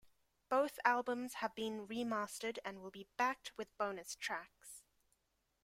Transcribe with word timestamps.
Both 0.49 0.79
albums 0.83 1.35
have 1.35 1.53
been 1.53 1.85
remastered 1.87 2.57
and 2.65 2.81
will 2.81 2.89
be 2.89 3.05
backed 3.17 3.55
with 3.55 3.77
bonus 3.77 4.15
tracks. 4.15 4.81